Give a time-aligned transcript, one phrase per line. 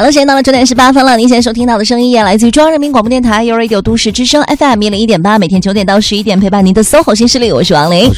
[0.00, 1.14] 好了，时间到了九点十八分了。
[1.18, 8.10] 您现在收听到的声音也来自于中央人民广播电台 u Radio 都市之声 FM 一零一点八，每天九点到十一点陪伴您的 SOHO 新势力，我是王琳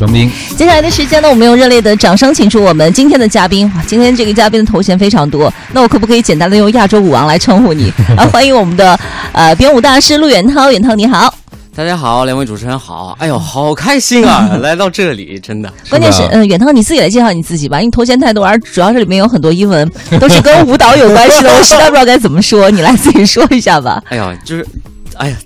[0.57, 3.67] 接下来的时间呢，我们用热烈的掌声请出我们今天的嘉宾。
[3.75, 7.93] 哇，今天这个嘉宾的头衔非常多，那我可不可以简单的用亚洲舞王来称呼你？
[8.17, 8.97] 啊，欢迎我们的
[9.33, 11.35] 呃编舞大师陆远涛，远涛你好。
[11.75, 13.17] 大家好，两位主持人好。
[13.19, 15.73] 哎呦，好开心啊， 来到这里，真的。
[15.89, 19.91] 关键是，吧嗯，远涛你自己来介绍你自己吧，因为头衔太多，而主要是里面有很多英文，
[20.21, 24.03] 都是跟舞蹈有关系的，我实在不知道该怎么说，你来自己说一下吧。
[24.11, 24.67] 哎呀，就是，
[25.17, 25.37] 哎呀，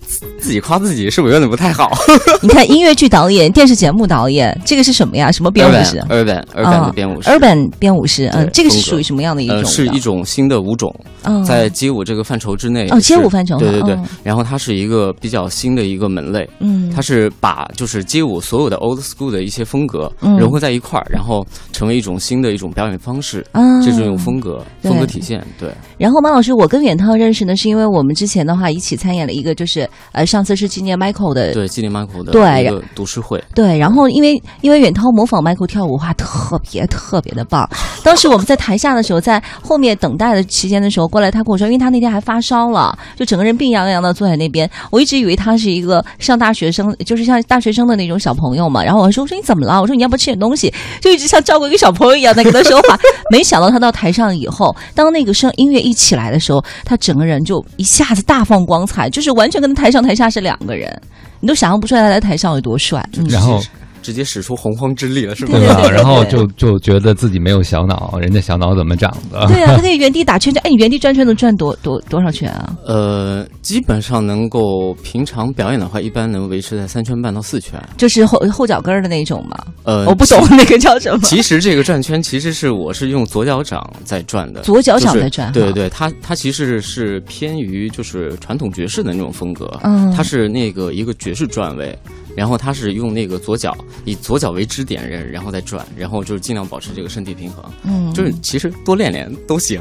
[0.47, 1.91] 自自己夸自己是不是有点不太好
[2.41, 5.31] 你看，音乐剧导演、电视节目导演，这个是什么呀？
[5.33, 7.29] 什么编舞师？？urban urban 的编舞师。
[7.29, 9.65] urban 编舞师，嗯，这个是属于什么样的一种？
[9.67, 12.87] 是一种新的舞种，嗯在街舞这个范畴之内。
[12.91, 14.05] 哦街舞范畴对对对嗯。
[14.23, 23.45] 然后它是一个比较新的一个门类，嗯它是把就是街舞所有的 old school 的一些风格嗯融合在一块儿，然后成为一种新的一种表演方式。
[23.51, 25.45] 啊这是一种风格，风格体现。
[25.59, 33.43] 对，然后马老师，我跟远涛认识呢，是因为我们之前的话一起参演了一个，就是呃，上次是纪念 Michael 的对，纪念 Michael 的对一个读诗会。
[33.55, 37.69] 对，然后因为因为远涛模仿 Michael 跳舞，话，特别特别的棒。
[38.03, 44.69] 当时我们在台下的时候，在后面等待的期间的时候，过来他跟我说，因为他那天还发烧了，就整个人病殃殃的坐在那边。
[44.91, 48.83] 我一直以为他是一个上大学生，就是像大学生的那种小朋友嘛。
[48.83, 49.81] 然后我说我说你怎么了？
[49.81, 50.73] 我说你要不吃点东西？
[51.01, 52.99] 就一直像照顾一个小朋友一样在跟他说话。
[53.31, 61.01] 没想到他到台上以后，当那个声音乐一起来的时候，他整个人就一下子大放光彩，就是完全跟台上台下是两个人，
[61.41, 63.07] 你都想象不出来他在台上有多帅。
[63.17, 63.63] 嗯然后
[64.07, 65.67] 直接使出洪荒之力了，是不对是？
[65.67, 65.91] 吧？
[65.91, 69.45] 然后就就觉得自己没有小脑，人家小脑怎么长的？
[69.49, 72.77] 对啊，他可以原地打圈圈，哎，你原地转圈能转多多多少圈啊？
[72.87, 77.83] 呃，基本上能够平常表演的话，一般能维持在三圈半到四圈。
[77.97, 79.57] 就是后后脚跟儿的那种嘛。
[79.83, 81.19] 呃，我不懂那个叫什么。
[81.25, 91.97] 其实这个转圈其实是我是用左脚掌在转的，左脚掌在转对对，它它其实是偏于就是传统爵士的那种风格，嗯它是那个一个爵士转位，
[92.37, 93.75] 然后他是用那个左脚
[94.05, 99.81] 以左脚为支点人，然后再转，然后就是尽量保持这个身体平衡，嗯，就是其实多练练都行，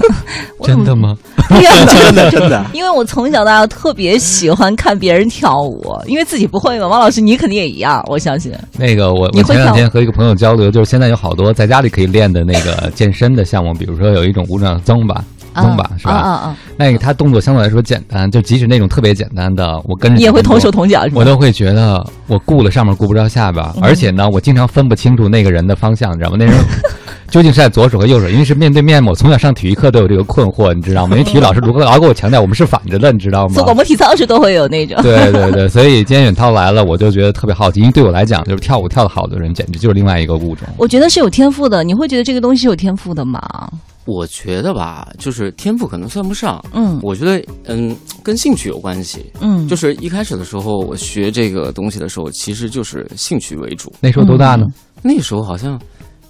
[0.62, 0.94] 真的？
[0.94, 1.16] 吗？
[1.50, 2.64] 真的真的。
[2.72, 6.86] 因为我从小到大特别喜欢看别人跳舞，因为自己不会嘛。
[6.86, 8.52] 王老师，你肯定也一样，我相信。
[8.78, 15.24] 那个我我前两天和一个朋友交流，就是现在有好多在家里可以练的那个健身的项目，比如说有一种舞蹈增吧，
[15.62, 16.12] 增吧是吧？
[16.12, 16.56] 啊啊啊！
[16.76, 21.04] 那个他动作相对来说简单，就即使那种特别简单的，我跟着你也会同手同脚？
[21.14, 26.36] 我都会觉得我顾了上面顾不着下边，嗯而且呢，我经常分不清楚那个人的方向，你知道吗？
[26.38, 26.54] 那人
[27.28, 29.10] 究竟是在左手和右手，因为是面对面嘛。
[29.10, 31.14] 我从小上体育课都有这个困惑，你知道吗？
[31.14, 33.54] 因为体育老师如果老给我强调我们是反着的，你知道吗？
[33.54, 34.96] 做广播体操时都会有那种。
[35.02, 40.66] 对对对，所以今天远涛来了，我就觉得特别好奇，因为对我来讲，就是跳舞跳得好的人，简直就是另外一个物种。
[40.78, 43.42] 我觉得是有天赋的，你会觉得这个东西是有天赋的吗？
[44.08, 49.30] 我觉得吧，就是天赋可能算不上，嗯我觉得嗯跟兴趣有关系。
[49.38, 53.92] 嗯，就是一开始的时候，我学这个东西的时候，其实就是兴趣为主。
[54.00, 54.64] 那时候多大呢？
[55.02, 55.78] 那时候好像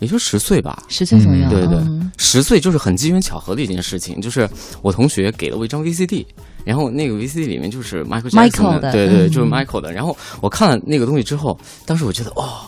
[0.01, 1.47] 也就十岁吧，十岁左右。
[1.47, 4.21] 嗯对对嗯十岁就是很机缘巧合的一件事情。
[4.21, 4.49] 就是
[4.83, 6.27] 我同学给了我一张 VCD，
[6.65, 9.93] 然后那个 VCD 里面就是 Michael 的对对，嗯就是 Michael 的。
[9.93, 11.57] 然后我看了那个东西之后，
[11.87, 12.59] 当时我觉得哦，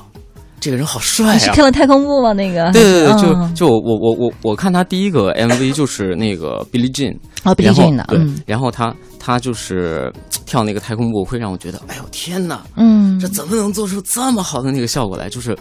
[0.61, 1.33] 这个人好帅啊！
[1.35, 2.33] 你是看了太空步吗？
[2.35, 2.71] 那个？
[2.73, 10.13] 对对对，就嗯就我我我我看他第一个 MV 就是那个 Billie Jean，哦，Billie Jean 的，对嗯，然后他他就是
[10.45, 15.31] 跳那个太空步，会让我觉得，哎呦天哪，嗯这怎么能做出这么好的那个效果来？
[15.31, 15.57] 就是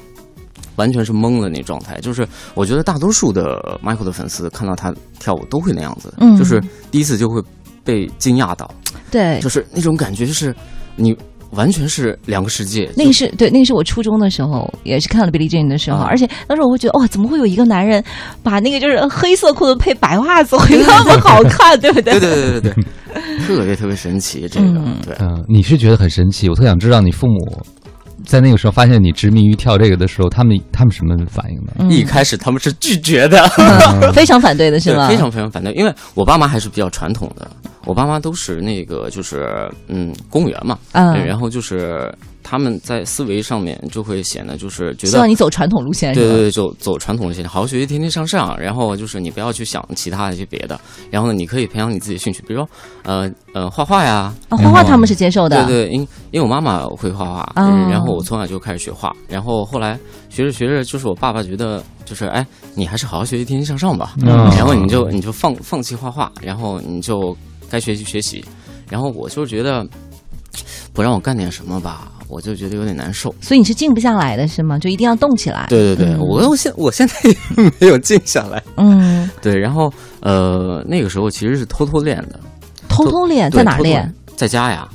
[0.76, 2.00] 完全是懵了那状态。
[2.02, 6.62] 就是我觉得大多数的 Michael 的粉丝看到他跳舞都会那样子，嗯就是
[6.92, 7.42] 第一次就会
[7.86, 8.70] 被惊讶到，
[9.10, 10.54] 对，就是那种感觉，就是
[10.98, 11.16] 你
[11.52, 12.90] 完全是两个世界。
[12.96, 18.04] 那个是对，那个是我初中的时候，也是看了 Billie Jean 的时候，啊而且当时我会觉得，哇，怎么会有一个男人
[18.44, 22.20] 把那个就是黑色裤子配白袜子会那么好看，对不对？
[22.20, 25.16] 对对对对对，特别特别神奇，这个、嗯对。
[25.20, 27.62] 嗯，你是觉得很神奇，我特想知道你父母
[28.26, 31.74] 在那个时候发现你执迷于跳这个的时候，他们他们什么反应呢？
[31.80, 33.48] 嗯一开始他们是拒绝的，
[34.14, 35.08] 非常反对的是，吗？
[35.08, 37.50] 非常非常反对，因为我爸妈还是比较传统的，
[37.86, 46.14] 我爸妈都是那个就是嗯公务员嘛，嗯然后就是他们在思维上面就会显得就是觉得希望你走传统路线？
[46.14, 48.60] 对对对，就走传统路线，好好学习，天天向上。
[48.60, 50.80] 然后就是你不要去想其他的一些别的。
[51.10, 52.70] 然后呢，你可以培养你自己的兴趣，比如说
[53.04, 54.34] 呃呃画画呀。
[54.50, 57.54] 啊，画画他们是接受的，对对，因因为我妈妈会画画，
[57.90, 59.98] 然后我从小就开始学画，然后后来
[60.30, 64.16] 学着学着，就是我爸爸觉得就是哎，你还是好好学习，天天向上吧。
[64.22, 64.28] 嗯
[64.58, 67.36] 然后你就你就放放弃画画，然后你就
[67.70, 68.44] 该学习学习。
[68.90, 69.88] 然后我就觉得
[70.94, 73.34] 不让我干点什么吧，我就觉得有点难受。
[73.40, 74.80] 所以你是静不下来的是吗？
[74.80, 75.68] 就一定要动起来。
[75.70, 78.64] 对对对，嗯我我现我现在也没有静下来。
[78.78, 82.40] 嗯，对，然后呃，那个时候其实是偷偷练的，
[82.88, 84.12] 偷偷练，在哪练？？
[84.36, 84.90] 在家呀，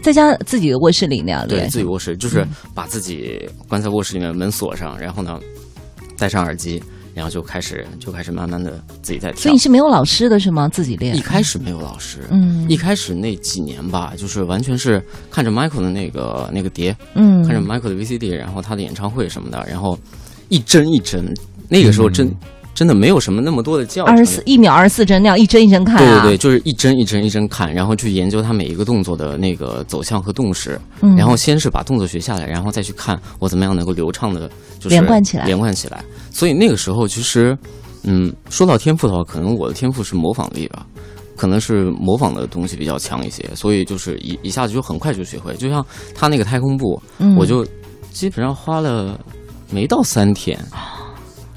[0.00, 1.66] 在家自己的卧室里那样对。
[1.68, 5.40] 自己卧室，就是把自己关在卧室里面，门锁上，然后呢，
[6.16, 6.80] 戴上耳机，
[7.20, 9.58] 然后就开始就开始慢慢的自己在跳所以你。
[9.58, 10.66] 是没有老师的是吗？
[10.70, 11.20] 自己练一。
[11.20, 19.98] 开始没有老师，嗯一开始那几年吧，就是完全是看着 Michael 的那个那个碟，嗯，看着 Michael 的 VCD，然后他的演唱会什么的，然后
[20.48, 21.22] 一帧一帧，
[21.68, 22.36] 那个时候真、嗯
[22.80, 26.22] 真的没有什么那么多的教程二十四一秒二十四帧那样一帧一帧看啊。
[26.22, 34.48] 对对对，就是一帧一帧一帧看，然后去研究他每一个动作的那个走向和动势，嗯然后先是把动作学下来，然后再去看我怎么样能够流畅的，
[34.78, 36.02] 就是连贯起来连贯起来。
[36.30, 37.54] 所以那个时候其实，
[38.04, 40.86] 嗯，说到天赋的话，可能我的天赋是模仿力吧。
[41.36, 45.54] 可能是模仿的东西比较强一些，所以就是一一下子就很快就学会。
[45.56, 45.84] 就像
[46.14, 47.62] 他那个太空步，嗯我就
[48.10, 49.20] 基本上花了
[49.70, 50.58] 没到三天，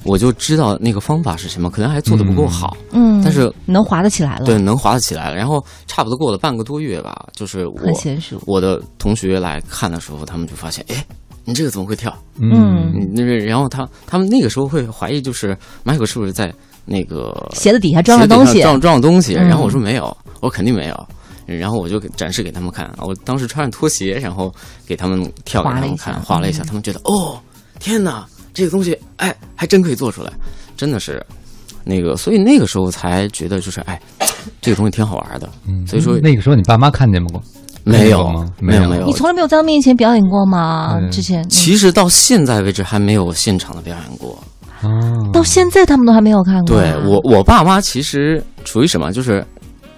[0.04, 5.36] 我就知道那个方法是什么，可能还做的不够好，嗯，但是能滑得起来了，对，能滑得起来了。
[5.36, 8.40] 然后差不多过了半个多月吧，就是我很娴熟。
[8.46, 11.04] 我的同学来看的时候，他们就发现，哎，
[11.44, 12.14] 你这个怎么会跳？
[12.38, 16.52] 嗯那个，然后他他们那个时候会怀疑，就是迈克是不是在
[16.84, 19.34] 那个鞋子底下装了东西，上装装了东西。
[19.36, 21.06] 嗯然后我说没有，我肯定没有。
[21.46, 24.50] 然后我就展示给他们看，我当时穿着拖鞋，然后
[24.86, 27.38] 给他们跳给他们看，划了一下，嗯他们觉得哦，
[27.78, 30.32] 天哪，这个东西哎，还真可以做出来，
[30.76, 31.22] 真的是
[31.84, 34.00] 那个，所以那个时候才觉得就是哎，
[34.62, 35.48] 这个东西挺好玩的。
[35.68, 37.42] 嗯所以说那个时候你爸妈看见过？
[37.86, 40.98] 没有吗没有没有没有你，从来没有在他面前表演过吗？
[40.98, 44.42] 嗯之前嗯其实到现在为止还没有现场的表演过。
[44.82, 46.82] 哦，到现在他们都还没有看过啊。
[46.82, 49.12] 对我，我爸妈其实处于什么？
[49.12, 49.44] 就是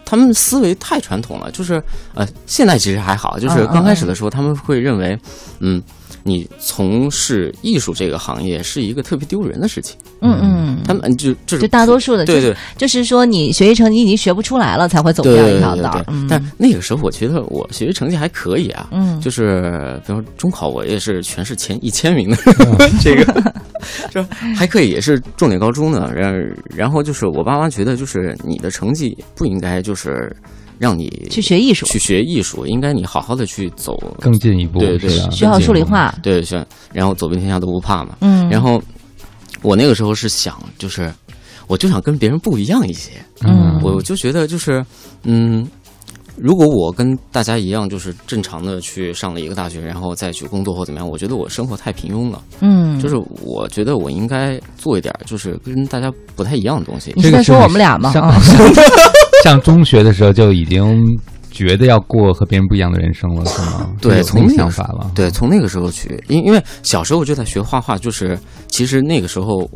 [0.05, 1.51] 他们思维太传统了。
[1.53, 1.81] 就是
[2.15, 5.17] 呃，现在其实还好，就是刚开始的时候，他们会认为，
[5.61, 5.81] 嗯，
[6.27, 9.97] 你从事艺术这个行业是一个特别丢人的事情。
[10.21, 15.83] 嗯嗯，他们就就是就大多数的，就是对对就是说你学习成绩已经学不出来了，才会走这样一条对对对。
[15.83, 18.89] 道儿嗯但那个时候，我觉得我学习成绩还可以啊。
[18.93, 22.37] 嗯，就是比如说中考，我也是全市前一千名的，
[23.01, 23.53] 这个
[24.11, 24.23] 就
[24.57, 26.11] 还可以，也是重点高中呢。
[26.15, 26.35] 然
[26.75, 30.35] 然后就是我爸妈觉得，就是你的成绩不应该就是
[30.79, 36.15] 让你去学艺术，去学艺术，应该你好好的去走，更进一步，对对学好数理化。
[36.23, 38.17] 对，学然后走遍天下都不怕嘛。
[38.21, 38.83] 嗯，然后
[39.63, 41.13] 我那个时候是想，就是
[41.67, 43.13] 我就想跟别人不一样一些，
[43.45, 44.85] 嗯我就觉得就是
[45.25, 45.67] 嗯。
[46.39, 52.43] 如果我跟大家一样，就是正常的去上了一个大学，然后再去工作或怎么样，我觉得我生活太平庸了。
[52.61, 57.11] 嗯，就是我觉得我应该做一点，就是跟大家不太一样的东西。
[57.17, 58.13] 你是在说我们俩吗？
[59.45, 61.05] 上中学的时候就已经
[61.51, 63.91] 觉得要过和别人不一样的人生了，是吗？
[64.01, 65.11] 对从那个想法了。
[65.15, 68.39] 对，从那个时候去，因因为小时候就在学画画，就是
[68.69, 69.69] 其实那个时候，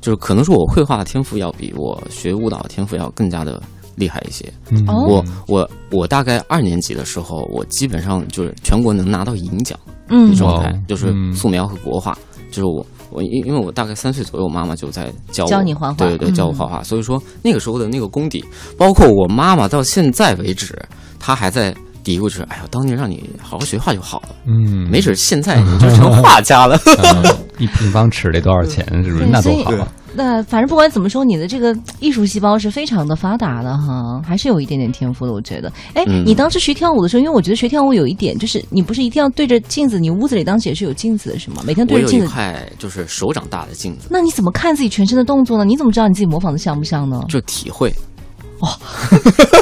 [0.00, 3.60] 就是可能是我绘画的天赋要比我学舞蹈的天赋要更加的
[3.96, 4.50] 厉害一些。
[4.86, 12.16] 我我我大概二年级的时候，我基本上就是全国能拿到银奖嗯的状态，就是嗯素描和国画，
[12.50, 12.86] 就是我。
[13.10, 16.82] 我因因为我大概三岁左右，我妈妈就在教我教你画画对对对，教我嗯画画。
[16.82, 18.44] 所以说那个时候的那个功底，
[18.78, 20.76] 包括我妈妈到现在为止，
[21.18, 26.78] 她还在嘀咕着：“哎呀，当年让你好好学画就好了，嗯，没准现在 你就成画家了。
[26.86, 28.84] 嗯 一平方尺得多少钱？
[29.04, 29.26] 是不是？
[29.26, 29.88] 那多好啊！
[30.14, 35.72] 那反正不管怎么说，你的这个 艺术细胞是非常的发达的哈，还是有一点点天赋的，我觉得。
[35.94, 41.62] 哎，嗯你当时学跳舞的时候，因为我觉得学跳舞有一点就是，你不是一定要对着镜子，你屋子里当时也是有镜子的，是吗？
[41.64, 42.26] 每天对着镜子。
[42.28, 45.64] 块就是手掌大的镜子，那你怎么看自己全身的动作呢？
[45.64, 47.22] 你怎么知道你自己模仿的像不像呢？
[47.28, 47.94] 就体会，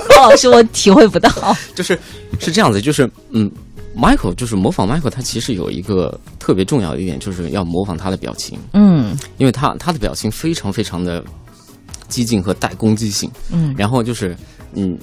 [0.09, 1.31] 高老师， 我体会不到。
[1.75, 1.99] 就是
[2.39, 3.51] 是这样子，就是嗯
[3.99, 11.25] ，Michael 就是模仿 Michael，他其实有一个特别重要的一点，就是要模仿他的表情，嗯因为他他的表情非常非常的
[12.09, 14.37] 激进和带攻击性，嗯然后就是
[14.75, 14.97] 嗯。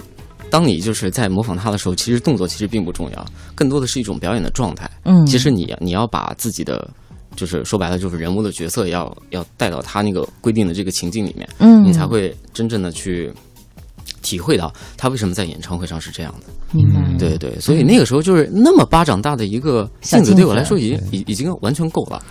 [0.52, 3.26] 当你就是在模仿他的时候，其实动作其实并不重要，
[3.56, 4.90] 更多的是一种表演的状态。
[5.04, 6.88] 嗯，其实你你要把自己的，
[7.36, 13.34] 就是说白了就是人物的角色要要带到他那个规定的这个情境里面，嗯，你才会真正的去
[14.26, 16.48] 体会到他为什么在演唱会上是这样的。
[16.72, 17.00] 明白。
[17.00, 22.22] 嗯对对，所以那个时候就是那么巴掌大的一个镜子，对我来说已经已已经完全够了。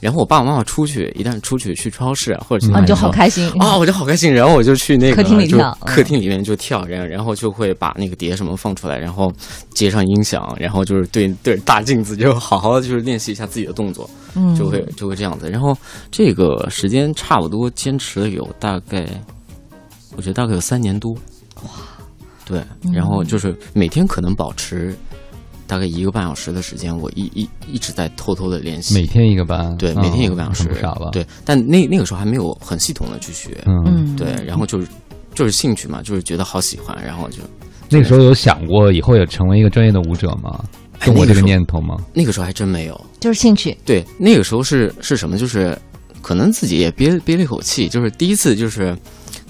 [0.00, 4.30] 然后我爸爸妈妈出去，一旦出去去超市啊或者去啊，你就好开心啊，我就好开心。
[4.30, 9.32] 然后我就去那个客厅里就跳嗯客厅里面就跳，然后然后就会把那个碟什么放出来，然后
[9.72, 15.48] 接上音响，然后就是对对着大镜子，就好好的就是练习一下自己的动作，嗯，就会就会这样子。
[15.48, 15.74] 然后
[16.10, 19.08] 这个时间差不多坚持了有大概，
[20.16, 21.16] 我觉得大概有三年多。
[21.64, 21.70] 哇，
[22.44, 24.96] 对，然后就是每天可能保持
[25.66, 28.94] 大概一个半小时的时间，我一一一直在偷偷的练习。
[28.94, 34.86] 每天一个班，对，嗯每天一个半小时，少了。，对，但那那个时候还没有很系统的去学，嗯，嗯，对，然后就是
[35.34, 37.38] 就是兴趣嘛，就是觉得好喜欢，然后就
[37.88, 40.62] 那个时候有想过以后也成为一个专业的舞者吗？
[41.00, 41.96] 哎动过这个念头吗？
[42.14, 42.98] 那个时候还真没有。
[43.18, 43.76] 就是兴趣。
[43.84, 45.36] 对，那个时候是是什么？
[45.36, 45.76] 就是
[46.22, 48.96] 可能自己也憋憋了一口气，就是第一次就是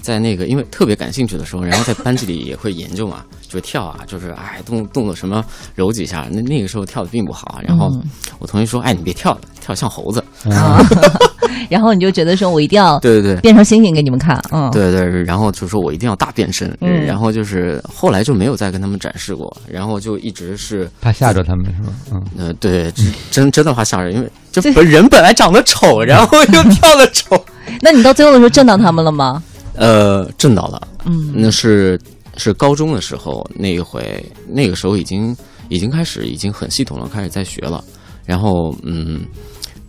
[0.05, 5.43] 在那个因为特别感兴趣的时候，然后在班级里也会研究嘛， 就是跳啊，就是哎动动作什么
[5.73, 8.03] 揉几下，那那个时候跳的并不好，然后嗯
[8.37, 10.23] 我同学说，哎你别跳了，跳像猴子。
[10.51, 10.79] 啊，
[11.71, 13.41] 然后你就觉得说我一定要对对对。
[13.41, 21.87] 变成猩猩给你们看，嗯，对对，然后就说我一定要大变身，嗯然后就是后来就没有再跟他们展示过，然后就一直是怕吓着他们是吧？
[22.11, 27.43] 嗯，呃，对，真真真的怕吓人，因为就本人本来长得丑，然后又跳的丑，
[27.81, 29.41] 那你到最后的时候震到他们了吗？
[29.77, 30.87] 呃，震到了。
[31.05, 31.99] 嗯那是
[32.37, 35.35] 是高中的时候，那一回，那个时候已经
[35.69, 37.83] 已经开始，已经很系统了，开始在学了。
[38.25, 39.21] 然后，嗯，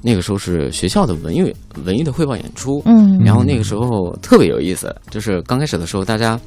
[0.02, 6.38] 那个时候是学校的文艺文艺的汇报演出，嗯然后那个时候特别有意思，就是刚开始的时候，大家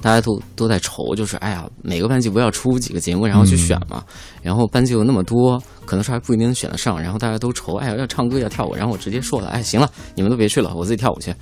[0.00, 4.04] 大家都都在愁，就是哎呀，每个班级不要出几个节目，然后去选嘛。
[4.42, 7.00] 然后班级有那么多，可能是还不一定能选得上。
[7.00, 8.74] 然后大家都愁，哎呀，要唱歌要跳舞。
[8.74, 11.34] 然后我直接说了，哎，行了，你们都别去了，我自己跳舞去。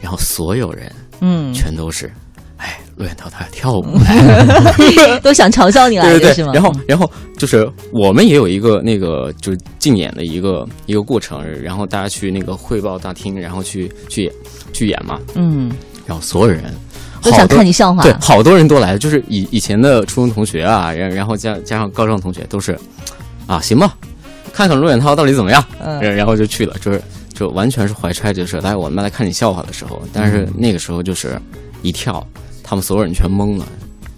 [0.00, 0.90] 然后所有人
[1.20, 2.10] 嗯，全都是，
[2.56, 3.84] 哎，陆远涛他跳舞
[5.22, 6.52] 都想嘲笑你来对的是吗？
[6.54, 14.32] 然后然后就是我们也有一个那个就是竞演的一个一个过程，然后大家去那个汇报大厅，然后去去演
[14.72, 15.70] 去演嘛，嗯，
[16.06, 16.74] 然后所有人
[17.22, 22.78] 都想看你笑话，对，好多人都来了，就是以以前的初中同学啊，然然后加加上高中同学都是，
[23.46, 23.94] 啊，行吧，
[24.52, 26.00] 看看陆远涛到底怎么样，嗯。
[26.00, 27.02] 然然后就去了，就是
[27.34, 31.40] 就完全是怀揣着是来我们来看你笑话的时候，但是那个时候就是
[31.82, 32.26] 一跳，
[32.62, 33.66] 他们所有人全懵了，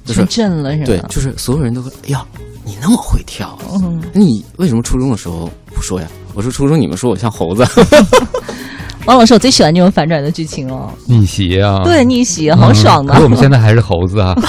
[0.05, 0.87] 就是震了是吧？
[0.87, 2.25] 对，就是所有人都说，哎呀，
[2.65, 6.09] 你那么会跳，嗯，你为什么初中的时候不说呀？
[6.35, 7.63] 我说初中你们说我像猴子，
[9.05, 11.83] 王老师，我最喜欢这种反转的剧情了，逆袭啊！
[11.85, 13.25] 对，逆袭，好爽的嗯可是。
[13.25, 14.35] 我们现在还是猴子啊！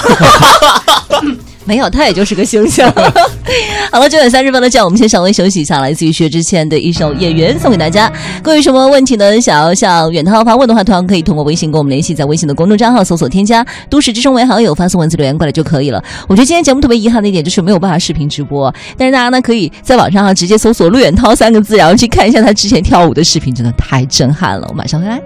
[1.64, 2.92] 没有，他也就是个形象。
[3.90, 8.12] 好了，九点三十分的，这样我们先稍微休息一下，来自于薛之谦的一首《演员》送给大家。
[8.42, 9.40] 各位有什么问题呢？
[9.40, 16.02] 想要向远涛发问的话，同样可以通过微信跟我们联系，在微信的公众账号搜索添加“都市之声”为好友，发送文字留言过来就可以了。
[16.28, 24.66] 我觉得今天节目特别遗憾的一点就是没有办法视频直播，但是大家呢可以在网上啊直接搜索“陆远涛”三个字，然后去看一下他之前跳舞的视频，真的太震撼了。
[24.68, 25.20] 我马上回来。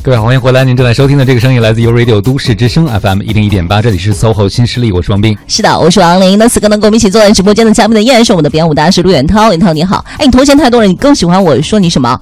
[0.00, 0.64] 各位好，欢迎回来！
[0.64, 5.36] 您正在收听的这个声音来自 U Radio 都市之声 FM 一零一点八，这里是 SOHO 新势力，我是王斌。
[5.48, 6.38] 是的，我是王琳。
[6.38, 9.50] 那此刻呢，跟我们一起坐在直播间的嘉宾呢，依然是我们的表演舞大师陆远涛。
[9.50, 12.18] 远涛你好，哎，你头衔太多了，你更喜欢我说你什么？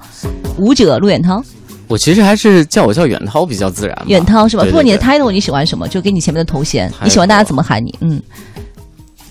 [0.57, 1.41] 舞者陆远涛，
[1.87, 3.97] 我其实还是叫我叫远涛比较自然。
[4.07, 4.63] 远涛是吧？
[4.63, 5.87] 对不过你的 title 你喜欢什么？
[5.87, 7.93] 就给你前面的头衔，你喜欢大家怎么喊你？
[8.01, 8.19] 嗯，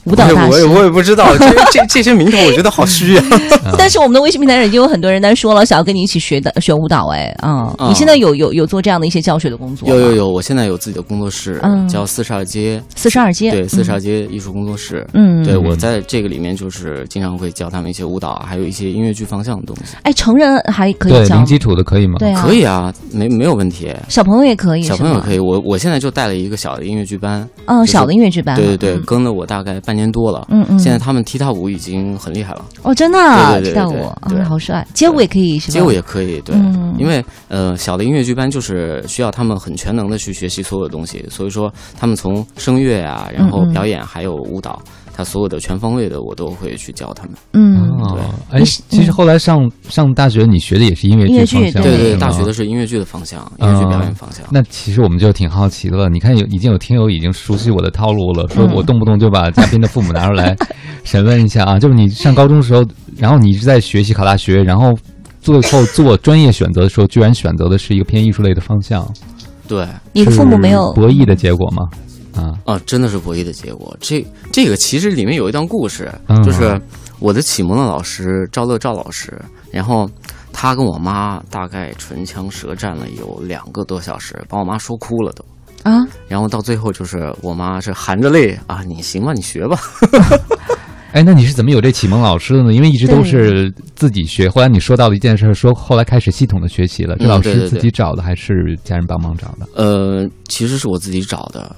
[0.06, 0.64] 舞蹈大师我也。
[0.76, 3.24] 我也不知道，这 这这些名头我觉得好虚啊。
[3.78, 9.88] 但是我们的微信平台上已经有很多人在说了，想要跟你一起学的 学舞蹈，哎，啊、啊你现在有有有做这样的一些教学的工作？
[9.88, 15.06] 有有有，我现在有自己的工作室，嗯叫四十二街，四十二街，对，四十二街艺术工作室。
[15.14, 19.94] 嗯，对，我在这个里面就是经常会教他们一些舞蹈，还有一些音乐剧方向的东西。
[20.02, 22.16] 哎，成人还可，以零基础的可以吗？
[22.18, 23.92] 对啊，可以啊，没没有问题。
[24.08, 30.46] 小朋友也可以，以，小朋友可以，我我现在就带了一个小的音乐剧班，嗯，就是小的音乐剧班，对对对，嗯跟了我大概半年多了。
[30.50, 33.18] 嗯嗯，现在他们踢踏舞已经很厉害了，哦，真的
[33.62, 34.86] 踢踏舞啊，好帅！
[34.92, 35.72] 街舞也可以是吧？
[35.72, 44.80] 街舞也可以，对，嗯因为呃小的音乐剧班就是需要他们很全能的去学习所有的东西，所以说他们从声乐啊，然后表演还有舞蹈，
[45.16, 47.32] 他所有的全方位的我都会去教他们。
[47.54, 48.18] 嗯，哦，
[48.50, 54.44] 哎，其实后来上上大学，你学的也是音乐剧剧方向，对对对，大学的是音乐剧的方向，音乐剧表演方向。
[54.50, 56.10] 那其实我们就挺好奇的了。
[56.10, 60.54] 你看有已经有听友已经熟悉我的套路了，说嗯我动不动就把嘉宾的父母拿出来
[61.02, 61.78] 审问一下啊。
[61.78, 62.84] 就是你上高中的时候，
[63.16, 64.92] 然后你一直在学习考大学，然后
[65.40, 69.10] 最后做专业选择的时候，居然选择的是一个偏艺术类的方向。
[69.66, 71.82] 对，你的父母没有博弈的结果吗？
[72.36, 73.96] 啊，啊，真的是博弈的结果。
[74.00, 76.80] 这这个其实里面有一段故事，嗯就是
[77.18, 79.32] 我的启蒙的老师赵乐赵老师，
[79.70, 80.08] 然后
[80.52, 85.44] 他跟我妈大概唇枪舌战了有两个多小时，把我妈说哭了都。
[85.82, 86.04] 啊？
[86.26, 89.78] 然后到最后就是我妈是含着泪啊，你行吧，你学吧。
[91.12, 92.74] 哎，那你是怎么有这启蒙老师的呢？
[92.74, 94.50] 因为一直都是自己学。
[94.50, 99.66] 后来你说到了一件事，说后来开始系统的学习了，这嗯老师自己找的还是家人帮忙找的？
[99.74, 101.74] 呃，其实是我自己找的，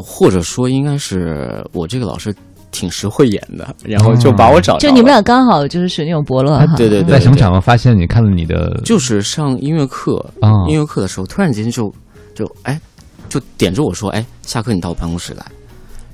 [0.00, 2.34] 或者说应该是我这个老师
[2.70, 4.78] 挺实慧眼的，然后就把我找。
[4.78, 6.66] 就你们俩刚好就是属于那种伯乐哈。
[6.76, 8.80] 对对对在什么场合发现你看了你的？
[8.84, 11.92] 就是上音乐课，啊，音乐课的时候，突然间就
[12.34, 12.80] 就哎，
[13.28, 15.44] 就点着我说，哎，下课你到我办公室来。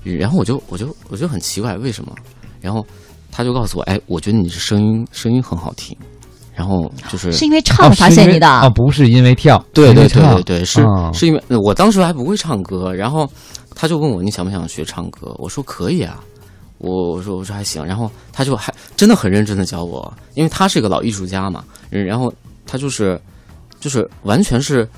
[0.02, 2.12] 然后我就我就我就很奇怪为什么，
[2.60, 2.86] 然后
[3.32, 5.98] 他就告诉我，哎，我觉得你这声音声音很好听，
[6.54, 13.28] 然后就是是因为唱发现你的，哦，不是因为跳，对对对对对，是、哦是因为我当时还不会唱歌，然后
[13.76, 16.24] 他就问我你想不想学唱歌，我说可以啊，
[16.78, 22.32] 我我说我说还行，然后他就还真的很认真的教我，因为他是个老艺术家嘛，嗯然后
[22.66, 23.20] 他就是
[23.78, 24.88] 就是完全是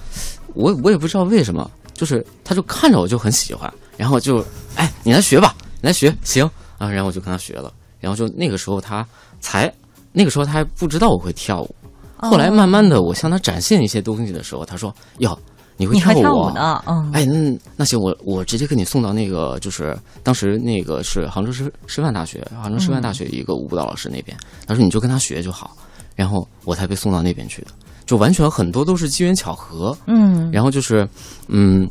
[0.55, 4.43] 我我也不知道为什么，就是他就看着我就很喜欢，然后就
[4.77, 6.49] 哎你来学吧，你来学行。
[6.79, 9.05] 啊，然后我就跟他学了，然后就那个时候他
[9.41, 9.69] 才
[10.13, 11.75] 那个时候他还不知道我会跳舞。
[12.19, 15.37] 后来慢慢的，我向他展现一些东西的时候，他说：“哟，
[15.79, 16.53] 你会跳舞
[16.87, 25.77] 嗯，哎，那那行，我我直接给你送到那个，就是当时那个是杭州师师范大学，杭州师范大学一个舞蹈老师那边，他说你就跟他学就好，
[26.17, 27.69] 然后我才被送到那边去的，
[28.07, 31.09] 就完全很多都是机缘巧合，嗯，然后就是，
[31.47, 31.89] 嗯，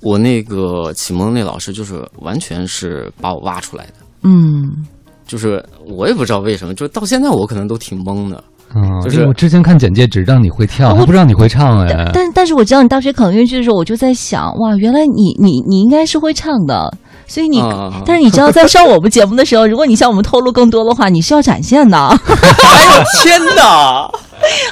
[0.00, 4.86] 我那个启蒙的那老师就是完全是把我挖出来的，嗯，
[5.26, 12.10] 就是我也不知道为什么，就到现在我可能都挺懵的，嗯，就是我之前看简介只知道你会跳，我不知道你会唱哎但。
[12.12, 16.92] 但但是我知道你大学考音乐剧的时候，我就在想，哇，原来你你你应该是会唱的，
[17.26, 21.96] 所以你，啊但是你知道，在上我们节目的时候，如果你向我们透露更多的话，你是要展现的。
[21.98, 24.10] 哎呦天哪！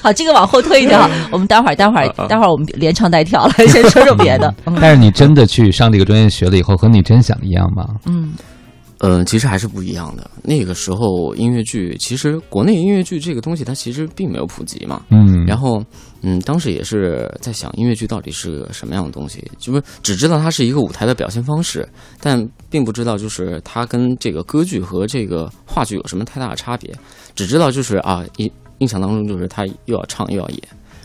[0.02, 4.52] 好，这个往后推一点，我们待会儿待会儿待会儿我们连唱带跳了，先说说别的。
[4.80, 7.86] 但是你真的去上这个专业学了以后，和你真想一样吗？
[8.06, 8.32] 嗯
[9.06, 10.30] 嗯，其实还是不一样的。
[10.42, 15.02] 那个时候音乐剧，其实国内音乐剧这个东西它其实并没有普及嘛。
[15.10, 15.84] 嗯，然后，
[16.22, 21.86] 嗯，当时也是在想音乐剧到底是个什么样的东西，就是只知道它是一个舞台的表现方式，
[22.18, 26.90] 但并不知道就是它跟这个歌剧和这个话剧有什么太大的差别。
[27.34, 30.60] 只知道就是啊，印印象当中就是他又要唱又要演，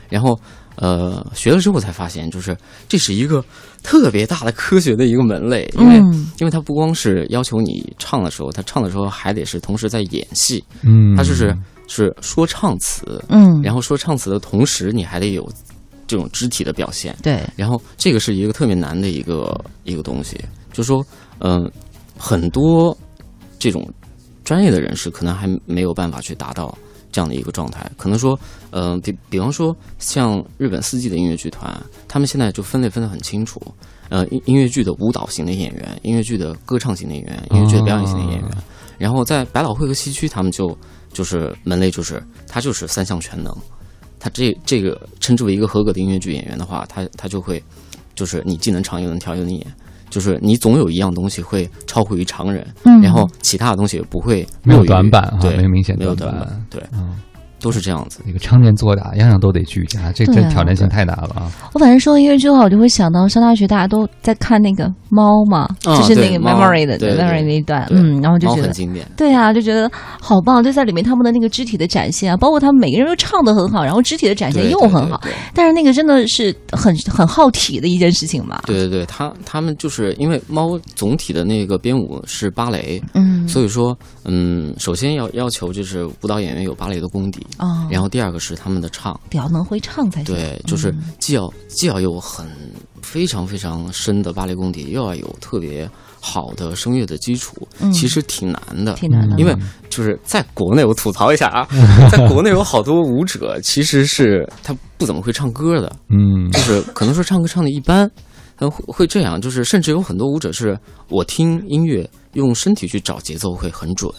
[0.08, 0.40] 然后
[0.80, 2.58] 呃学了之后才发现，就是
[2.88, 3.44] 这是一个
[3.84, 6.32] 特别大的科学的一个门类，因为、嗯。
[6.40, 11.54] 因为它不光是要求你唱的时候，他唱的时候还得是同时在演戏，嗯，他就是
[11.86, 15.46] 是说唱词，嗯，然后说唱词的同时，你还得有
[16.08, 20.40] 这种肢体的表现，对，然后这个是一个特别难的一个一个东西，
[20.72, 21.06] 就说
[21.40, 21.70] 嗯、
[22.18, 22.98] 很多
[23.58, 23.86] 这种
[24.46, 26.78] 专业的人士可能还没有办法去达到
[27.12, 28.38] 这样的一个状态，可能说
[28.72, 31.76] 嗯、比比方说像日本四季的音乐剧团，
[32.08, 33.62] 他们现在就分类分得很清楚。
[34.10, 38.50] 呃，音音乐剧的舞蹈型的演员，音乐剧的歌唱型的演员，音乐剧的表演型的演员，
[38.98, 40.76] 然后在百老汇和西区，他们就
[41.14, 43.56] 就是门类就是他就是三项全能，
[44.20, 47.64] 他这这个称之为一个合格的音乐剧演员的话，他他就会
[48.16, 49.66] 就是你既能唱又能跳又能演，
[50.10, 53.02] 就是你总有一样东西会超乎于常人，嗯。
[53.02, 57.16] 然后其他的东西也不会没有短板啊对，没有明显没有短板短板，对，嗯，
[57.60, 58.20] 都是这样子。
[58.26, 61.52] 那个常年作答，样样都得俱佳，这这挑战性太大了啊！
[61.74, 68.68] 我反正说到音乐剧的话，我就会想到上大学大家都在看那个猫嘛，啊就是那个 memory 的 memory 那一段，嗯，然后就猫觉得。
[68.68, 70.64] 很经典，对啊，就觉得好棒！
[70.64, 75.20] 就在里面他们的那个肢体的展现啊，包括他们每个人都唱的很好，然后肢体的展现又很好。
[75.24, 78.62] 对对但是那个真的是很很耗体的一件事情嘛。
[78.66, 90.36] 对对对，他他们就是因为猫总体的那个编舞是芭蕾，嗯，所以说，嗯，首先要要求就是舞蹈演员有芭蕾的功底，哦，然后第二个是他们的唱，得要能会唱才行。
[90.36, 92.48] 对，就是既要既要有很
[93.02, 95.90] 非常非常深的芭蕾功底，又要有特别
[96.22, 98.94] 好的声乐的基础，嗯其实挺难的。
[98.94, 99.38] 挺难的。
[99.38, 99.56] 因为
[99.90, 101.68] 就是在国内，我吐槽一下啊，
[102.12, 108.10] 在国内有好多舞者其实是他不怎么会唱歌的，嗯就是可能说唱歌唱的一般，
[108.58, 110.78] 他会会这样，就是甚至有很多舞者是
[111.10, 114.14] 我听音乐用身体去找节奏会很准，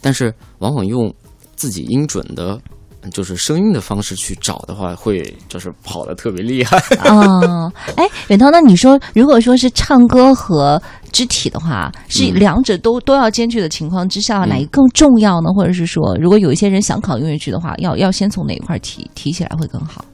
[0.00, 1.12] 但是往往用
[1.56, 2.60] 自己音准的，
[3.10, 6.76] 就是声音的方式去找的话，会就是跑得特别厉害。
[6.98, 10.80] 啊， 哎，远涛，那你说，如果说是唱歌和
[11.12, 15.50] 肢体的话，是嗯两者都、都要兼具的情况之下，嗯哪一个更重要呢？
[15.54, 20.04] 或者是说，如果有一些人想考音乐剧的话，要要先从哪一块提提起来会更好？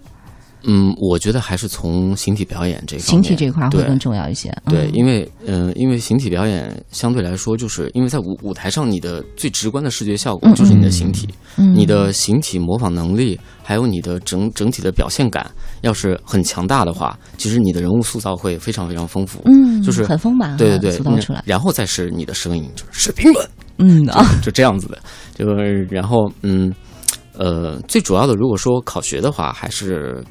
[0.64, 4.52] 嗯，我觉得还是从形体表演这方形，体这一块会更重要一些。
[4.68, 19.40] 对，嗯因为嗯、呃因为形体表演相对来说，就是因为在舞舞台上，你的最直观的视觉效果嗯就是你的形体，嗯你的形体模仿能力，还有你的整整体的表现感，要是很强大的话，其实你的人物塑造会非常非常丰富。
[19.46, 21.42] 嗯，就是很丰满啊，对对对，塑造出来。
[21.46, 23.48] 然后再是你的声音，就是士兵们，
[23.78, 24.98] 嗯啊， 就这样子的，
[25.34, 26.72] 就是然后嗯
[27.34, 30.22] 呃，最主要的，如果说考学的话，还是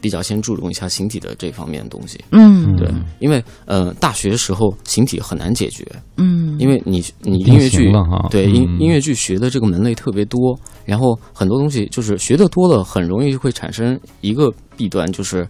[0.00, 2.18] 比较先注重一下形体的这方面的东西。
[2.30, 2.88] 嗯，对，
[3.20, 7.92] 因为呃，大学的时候形体很难解决，嗯，因为你你音乐剧
[8.30, 8.80] 对音嗯。
[8.80, 15.46] 音乐剧学的这个门类特别多，然后很多东西就是学的多了，很容易会产生一个弊端，就是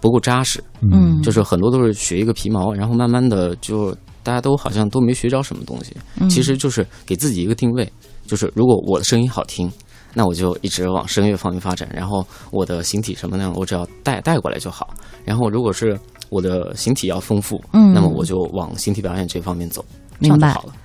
[0.00, 1.20] 不够扎实，嗯。
[1.22, 5.94] 就是很多都是学一个皮毛，然后慢慢的就大家都好像都没学着什么东西。
[6.20, 6.28] 嗯。
[6.28, 7.90] 其实就是给自己一个定位，
[8.26, 9.70] 就是如果我的声音好听，
[10.14, 14.94] 那我就一直往声乐方面发展，然后我的形体什么呢，我只要带带过来就好。
[15.24, 15.98] 然后如果是
[16.30, 19.84] 我的形体要丰富，嗯那么我就往形体表演这方面走，
[20.20, 20.74] 这明白样就好了。